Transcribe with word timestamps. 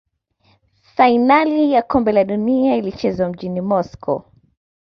fainali 0.95 1.71
ya 1.71 1.81
kombe 1.81 2.11
la 2.11 2.23
dunia 2.23 2.75
ilichezwa 2.75 3.29
mjini 3.29 3.61
moscow 3.61 4.23